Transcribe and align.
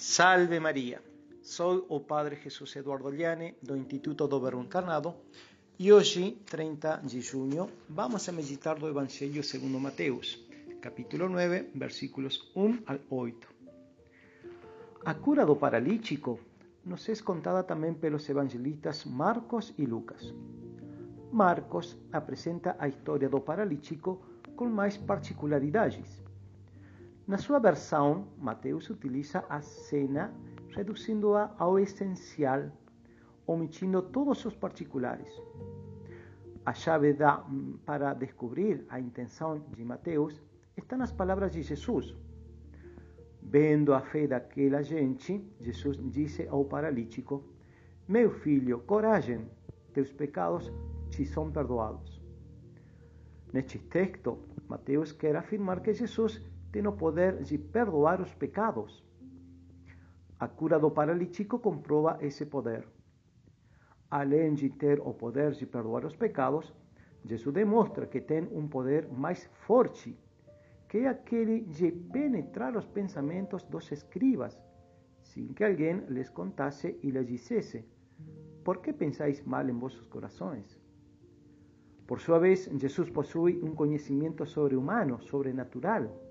Salve 0.00 0.60
Maria! 0.60 1.02
Sou 1.42 1.84
o 1.88 1.98
Padre 1.98 2.36
Jesus 2.36 2.76
Eduardo 2.76 3.10
Liane, 3.10 3.56
do 3.60 3.76
Instituto 3.76 4.28
do 4.28 4.40
Verbo 4.40 4.62
Encarnado, 4.62 5.12
e 5.76 5.92
hoje, 5.92 6.40
30 6.46 6.98
de 6.98 7.20
junho, 7.20 7.68
vamos 7.88 8.28
a 8.28 8.30
meditar 8.30 8.78
do 8.78 8.86
Evangelho 8.86 9.42
segundo 9.42 9.80
Mateus, 9.80 10.38
capítulo 10.80 11.28
9, 11.28 11.72
versículos 11.74 12.48
1 12.54 12.78
al 12.86 13.00
8. 13.10 13.48
A 15.04 15.14
cura 15.14 15.44
do 15.44 15.56
paralítico 15.56 16.38
nos 16.84 17.08
é 17.08 17.16
contada 17.16 17.64
também 17.64 17.92
pelos 17.92 18.28
evangelistas 18.28 19.04
Marcos 19.04 19.74
e 19.76 19.84
Lucas. 19.84 20.32
Marcos 21.32 21.98
apresenta 22.12 22.76
a 22.78 22.86
história 22.86 23.28
do 23.28 23.40
paralítico 23.40 24.24
com 24.54 24.66
mais 24.66 24.96
particularidades 24.96 26.27
na 27.28 27.36
sua 27.36 27.58
versão, 27.58 28.26
Mateus 28.38 28.88
utiliza 28.88 29.44
a 29.50 29.60
cena 29.60 30.32
reduzindo-a 30.70 31.54
ao 31.58 31.78
essencial, 31.78 32.72
omitindo 33.46 34.00
todos 34.00 34.46
os 34.46 34.56
particulares. 34.56 35.30
A 36.64 36.72
chave 36.72 37.12
da, 37.12 37.44
para 37.84 38.14
descobrir 38.14 38.86
a 38.88 38.98
intenção 38.98 39.58
de 39.76 39.84
Mateus 39.84 40.40
está 40.74 40.96
nas 40.96 41.12
palavras 41.12 41.52
de 41.52 41.62
Jesus. 41.62 42.16
Vendo 43.42 43.92
a 43.92 44.00
fé 44.00 44.26
daquela 44.26 44.82
gente, 44.82 45.46
Jesus 45.60 45.98
disse 46.10 46.48
ao 46.48 46.64
paralítico: 46.64 47.44
Meu 48.08 48.30
filho, 48.30 48.80
coragem, 48.80 49.46
teus 49.92 50.10
pecados 50.10 50.72
te 51.10 51.26
são 51.26 51.52
perdoados. 51.52 52.22
Neste 53.52 53.78
texto, 53.78 54.38
Mateus 54.66 55.12
quer 55.12 55.36
afirmar 55.36 55.80
que 55.80 55.92
Jesus 55.92 56.42
tem 56.70 56.86
o 56.86 56.92
poder 56.92 57.42
de 57.42 57.56
perdoar 57.56 58.20
os 58.20 58.34
pecados. 58.34 59.02
A 60.38 60.46
cura 60.46 60.78
do 60.78 60.90
paralítico 60.90 61.58
comprova 61.58 62.18
esse 62.20 62.46
poder. 62.46 62.86
Além 64.10 64.54
de 64.54 64.68
ter 64.70 65.00
o 65.00 65.12
poder 65.12 65.52
de 65.52 65.66
perdoar 65.66 66.04
os 66.04 66.14
pecados, 66.14 66.72
Jesus 67.24 67.54
demonstra 67.54 68.06
que 68.06 68.20
tem 68.20 68.48
um 68.52 68.68
poder 68.68 69.08
mais 69.08 69.46
forte, 69.66 70.16
que 70.88 70.98
é 70.98 71.08
aquele 71.08 71.60
de 71.62 71.90
penetrar 71.90 72.76
os 72.76 72.86
pensamentos 72.86 73.62
dos 73.64 73.90
escribas, 73.90 74.58
sem 75.22 75.48
que 75.48 75.64
alguém 75.64 76.04
lhes 76.08 76.30
contasse 76.30 76.98
e 77.02 77.10
lhes 77.10 77.26
dissesse: 77.26 77.84
Por 78.64 78.78
que 78.78 78.92
pensáis 78.92 79.42
mal 79.42 79.68
em 79.68 79.78
vossos 79.78 80.06
corações? 80.06 80.78
Por 82.06 82.20
sua 82.20 82.38
vez, 82.38 82.64
Jesus 82.78 83.10
possui 83.10 83.60
um 83.62 83.74
conhecimento 83.74 84.46
sobre-humano, 84.46 85.20
sobrenatural 85.20 86.27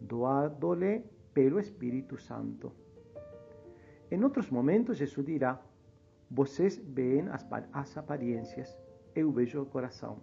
doado-lhe 0.00 1.04
pelo 1.32 1.58
Espírito 1.58 2.18
Santo. 2.18 2.72
Em 4.10 4.22
outros 4.22 4.50
momentos, 4.50 4.98
Jesus 4.98 5.26
dirá: 5.26 5.60
Vocês 6.30 6.78
veem 6.78 7.28
as, 7.28 7.46
as 7.72 7.96
aparências, 7.96 8.78
eu 9.14 9.30
vejo 9.32 9.60
o 9.60 9.66
coração. 9.66 10.18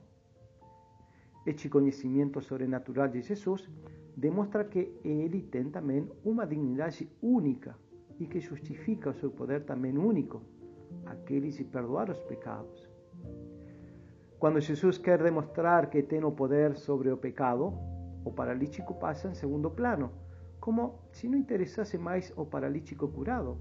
Este 1.45 1.67
conhecimento 1.67 2.41
sobrenatural 2.41 3.09
de 3.09 3.21
Jesus 3.21 3.69
demonstra 4.15 4.63
que 4.63 4.97
ele 5.03 5.41
tem 5.41 5.69
também 5.69 6.09
uma 6.23 6.45
dignidade 6.45 7.09
única 7.21 7.75
e 8.19 8.25
que 8.25 8.39
justifica 8.39 9.09
o 9.09 9.13
seu 9.13 9.29
poder 9.29 9.65
também 9.65 9.97
único, 9.97 10.41
aquele 11.05 11.49
de 11.49 11.63
perdoar 11.63 12.09
os 12.09 12.21
pecados. 12.21 12.89
Quando 14.39 14.59
Jesus 14.61 14.97
quer 14.97 15.21
demonstrar 15.21 15.89
que 15.89 16.01
tem 16.03 16.23
o 16.23 16.31
poder 16.31 16.75
sobre 16.75 17.09
o 17.09 17.17
pecado, 17.17 17.73
o 18.25 18.31
paralítico 18.31 18.93
passa 18.95 19.27
em 19.27 19.33
segundo 19.33 19.69
plano, 19.69 20.11
como 20.59 20.99
se 21.11 21.27
não 21.27 21.37
interessasse 21.37 21.97
mais 21.97 22.31
o 22.37 22.45
paralítico 22.45 23.07
curado, 23.07 23.57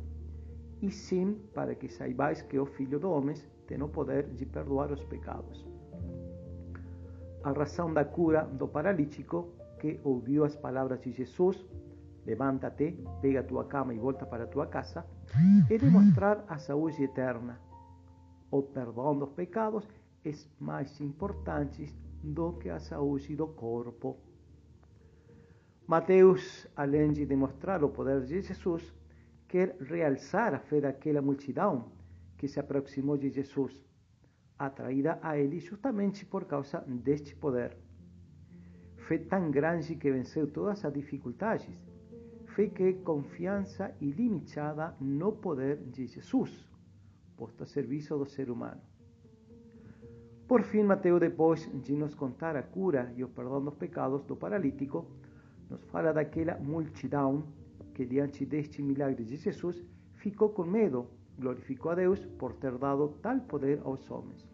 e 0.81 0.91
sim 0.91 1.41
para 1.55 1.75
que 1.75 1.89
saibais 1.89 2.43
que 2.43 2.59
o 2.59 2.67
Filho 2.67 2.99
do 2.99 3.11
Homem 3.11 3.37
tem 3.67 3.83
o 3.83 3.89
poder 3.89 4.29
de 4.35 4.47
perdoar 4.47 4.91
os 4.93 5.05
pecados. 5.05 5.67
A 7.43 7.51
razão 7.51 7.93
da 7.93 8.05
cura 8.05 8.45
do 8.45 8.69
paralítico, 8.69 9.49
que 9.81 10.01
ouviu 10.05 10.45
as 10.45 10.55
palavras 10.57 11.01
de 11.01 11.11
Jesus, 11.11 11.65
levanta-te, 12.25 12.97
pega 13.21 13.43
tua 13.43 13.65
cama 13.65 13.93
e 13.95 13.99
volta 13.99 14.25
para 14.25 14.47
tua 14.47 14.67
casa, 14.67 15.05
é 15.69 15.79
demonstrar 15.79 16.45
a 16.49 16.59
saúde 16.59 17.03
eterna. 17.03 17.61
O 18.51 18.63
perdão 18.63 19.19
dos 19.19 19.31
pecados 19.31 19.89
é 20.25 20.31
mais 20.61 21.01
importante 21.01 21.93
do 22.23 22.53
que 22.53 22.69
a 22.69 22.79
saúde 22.79 23.35
do 23.35 23.49
corpo. 23.49 24.19
Mateus, 25.93 26.67
além 26.75 27.13
de 27.13 27.27
demonstrar 27.27 27.85
o 27.85 27.91
poder 27.91 28.23
de 28.23 28.41
Jesus, 28.41 28.83
quer 29.47 29.77
realçar 29.79 30.55
a 30.55 30.59
fé 30.59 30.81
daquela 30.81 31.21
multidão 31.21 31.93
que 32.39 32.49
se 32.49 32.59
aproximou 32.59 33.19
de 33.19 33.29
Jesus, 33.29 33.75
atraída 34.59 35.19
a 35.21 35.37
ele 35.37 35.61
justamente 35.61 36.25
por 36.25 36.47
causa 36.47 36.83
deste 36.89 37.37
poder. 37.37 37.77
Fé 39.07 39.19
tão 39.19 39.51
grande 39.51 39.95
que 39.97 40.11
venceu 40.11 40.47
todas 40.51 40.83
as 40.83 40.95
dificuldades, 40.95 41.87
fé 42.57 42.69
que 42.69 42.85
é 42.85 42.93
confiança 42.95 43.95
ilimitada 44.01 44.97
no 44.99 45.33
poder 45.33 45.77
de 45.77 46.07
Jesus, 46.07 46.51
posto 47.37 47.65
a 47.65 47.67
serviço 47.67 48.17
do 48.17 48.25
ser 48.25 48.49
humano. 48.49 48.81
Por 50.49 50.63
fim, 50.63 50.85
Mateus, 50.85 51.21
depois 51.21 51.71
de 51.83 51.95
nos 51.95 52.15
contar 52.15 52.57
a 52.57 52.63
cura 52.63 53.13
e 53.15 53.23
o 53.23 53.29
perdão 53.29 53.63
dos 53.63 53.75
pecados 53.75 54.25
do 54.25 54.35
paralítico, 54.35 55.07
nos 55.73 55.83
fala 55.85 56.13
daquela 56.13 56.59
multidão 56.59 57.43
que, 57.95 58.05
diante 58.05 58.45
deste 58.45 58.83
milagre 58.83 59.25
de 59.25 59.37
Jesus, 59.37 59.83
ficou 60.15 60.51
com 60.51 60.65
medo, 60.65 61.07
glorificou 61.39 61.93
a 61.93 61.95
Deus 61.95 62.21
por 62.39 62.53
ter 62.55 62.77
dado 62.77 63.09
tal 63.23 63.41
poder 63.41 63.81
aos 63.85 64.09
homens. 64.11 64.47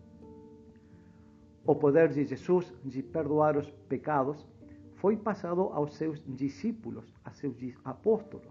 O 1.67 1.75
poder 1.75 2.09
de 2.09 2.25
Jesus 2.25 2.73
de 2.85 3.03
perdoar 3.03 3.57
os 3.57 3.69
pecados 3.89 4.47
foi 4.95 5.17
passado 5.17 5.63
aos 5.73 5.95
seus 5.97 6.23
discípulos, 6.27 7.13
a 7.25 7.31
seus 7.33 7.57
apóstolos, 7.85 8.49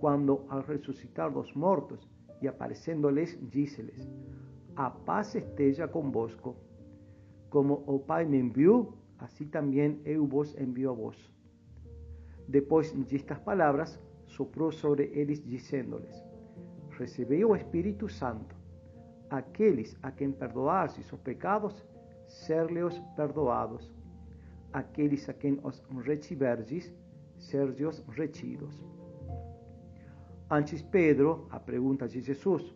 quando, 0.00 0.44
ao 0.48 0.62
ressuscitar 0.62 1.30
dos 1.30 1.52
mortos 1.54 2.00
e 2.40 2.48
aparecendo-lhes, 2.48 3.38
disse-lhes: 3.40 4.08
A 4.74 4.90
paz 4.90 5.34
esteja 5.34 5.86
convosco. 5.86 6.56
Como 7.48 7.84
o 7.86 7.98
Pai 7.98 8.24
me 8.24 8.38
enviou, 8.38 8.94
assim 9.18 9.46
também 9.46 10.00
eu 10.04 10.26
vos 10.26 10.58
envio 10.58 10.90
a 10.90 10.94
vós. 10.94 11.31
Depois 12.48 12.92
destas 12.92 13.38
palavras, 13.38 14.00
soprou 14.26 14.72
sobre 14.72 15.10
eles, 15.14 15.42
dizendo-lhes: 15.42 16.22
Recebei 16.90 17.44
o 17.44 17.54
Espírito 17.54 18.08
Santo. 18.08 18.54
Aqueles 19.30 19.96
a 20.02 20.10
quem 20.10 20.30
perdoastes 20.30 21.10
os 21.12 21.20
pecados, 21.20 21.84
ser-lhes 22.26 22.98
perdoados. 23.16 23.90
Aqueles 24.72 25.28
a 25.28 25.32
quem 25.32 25.58
os 25.62 25.82
retiverdes, 26.04 26.92
ser-lhes 27.38 28.04
retidos. 28.08 28.82
Antes 30.50 30.82
Pedro, 30.82 31.46
a 31.50 31.58
pergunta 31.58 32.06
de 32.06 32.20
Jesus, 32.20 32.74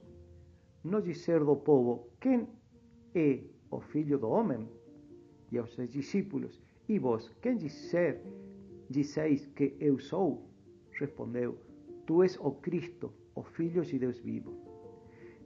no 0.83 1.03
dizer 1.03 1.45
do 1.45 1.57
povo, 1.57 2.09
quem 2.21 2.49
é 3.15 3.41
o 3.71 3.81
Filho 3.81 4.19
do 4.19 4.29
Homem? 4.29 4.67
E 5.53 5.59
aos 5.59 5.75
seus 5.75 5.91
discípulos, 5.91 6.61
e 6.89 6.99
vós, 6.99 7.29
quem 7.43 7.57
dizer 7.57 8.23
Dizeis 8.89 9.47
que 9.47 9.77
eu 9.81 9.99
sou? 9.99 10.49
Respondeu: 10.93 11.59
Tu 12.07 12.23
és 12.23 12.39
o 12.41 12.53
Cristo, 12.53 13.13
o 13.35 13.43
Filho 13.43 13.83
de 13.83 13.99
Deus 13.99 14.19
vivo. 14.21 14.55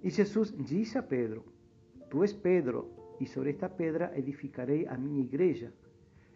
E 0.02 0.10
Jesus 0.10 0.54
disse 0.58 0.98
a 0.98 1.02
Pedro: 1.02 1.44
Tu 2.10 2.22
és 2.22 2.32
Pedro, 2.32 2.90
e 3.20 3.26
sobre 3.26 3.50
esta 3.50 3.68
pedra 3.68 4.12
edificarei 4.16 4.86
a 4.86 4.96
minha 4.96 5.20
igreja, 5.20 5.72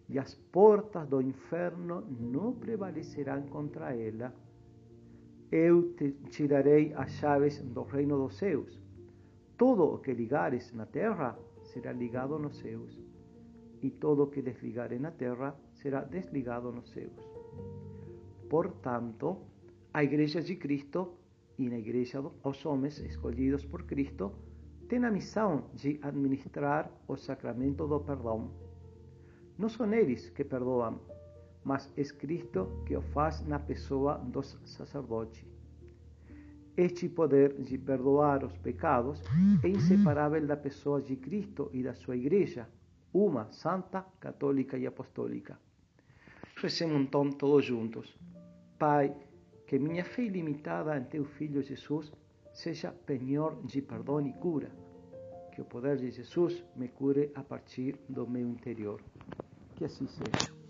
e 0.09 0.19
as 0.19 0.35
portas 0.35 1.09
do 1.09 1.21
inferno 1.21 2.07
não 2.21 2.53
prevalecerão 2.53 3.43
contra 3.49 3.95
ela. 3.97 4.35
Eu 5.51 5.95
te, 5.95 6.47
darei 6.47 6.93
as 6.95 7.11
chaves 7.13 7.61
do 7.63 7.83
reino 7.83 8.19
dos 8.19 8.37
céus. 8.37 8.83
Todo 9.57 9.85
o 9.85 9.99
que 9.99 10.13
ligares 10.13 10.73
na 10.73 10.85
terra 10.85 11.39
será 11.63 11.93
ligado 11.93 12.39
nos 12.39 12.59
céus, 12.59 13.01
e 13.83 13.91
todo 13.91 14.25
o 14.25 14.27
que 14.27 14.43
desligares 14.43 15.01
na 15.01 15.11
terra 15.11 15.57
será 15.85 16.01
desligado 16.01 16.73
nos 16.73 16.89
céus. 16.89 17.13
Portanto, 18.49 19.37
a 19.93 20.03
Igreja 20.03 20.41
de 20.41 20.57
Cristo 20.57 21.19
e 21.59 21.69
na 21.69 21.79
Igreja 21.79 22.25
os 22.43 22.65
homens 22.65 22.99
escolhidos 23.01 23.67
por 23.67 23.83
Cristo 23.83 24.33
têm 24.89 25.05
a 25.05 25.11
missão 25.11 25.69
de 25.75 26.01
administrar 26.01 26.91
o 27.07 27.17
sacramento 27.17 27.87
do 27.87 28.01
perdão. 28.01 28.51
Não 29.59 29.69
são 29.69 29.93
eles 29.93 30.31
que 30.31 30.43
perdoam, 30.43 30.99
mas 31.63 31.93
é 31.99 32.05
Cristo 32.05 32.83
que 32.87 32.97
o 32.97 33.03
faz 33.03 33.47
na 33.47 33.59
pessoa 33.59 34.15
dos 34.17 34.59
sacerdotes. 34.65 35.45
Este 36.75 37.11
poder 37.11 37.61
de 37.61 37.77
perdoar 37.77 38.43
os 38.43 38.57
pecados 38.57 39.21
é 39.63 39.69
inseparável 39.69 40.47
da 40.47 40.57
pessoa 40.57 41.03
de 41.03 41.15
Cristo 41.17 41.69
e 41.75 41.83
da 41.83 41.93
sua 41.93 42.17
Igreja, 42.17 42.67
uma, 43.13 43.53
santa, 43.53 44.03
católica 44.19 44.79
e 44.79 44.87
apostólica. 44.87 45.59
Recemos 46.65 46.99
então 46.99 47.31
todos 47.31 47.67
juntos. 47.67 48.17
Pai, 48.79 49.15
que 49.67 49.79
minha 49.79 50.03
fé 50.03 50.23
ilimitada 50.23 50.97
em 50.97 51.05
teu 51.05 51.23
Filho 51.23 51.61
Jesus 51.61 52.11
seja 52.55 52.91
penhor 52.91 53.61
de 53.67 53.83
perdão 53.83 54.27
e 54.27 54.33
cura. 54.33 54.71
Que 55.53 55.61
o 55.61 55.65
poder 55.67 55.99
de 55.99 56.11
Jesus 56.11 56.65
me 56.75 56.89
cure 56.89 57.31
a 57.35 57.43
partir 57.43 58.01
do 58.09 58.27
meu 58.27 58.49
interior. 58.49 58.99
Que 59.77 59.85
assim 59.85 60.07
seja. 60.07 60.64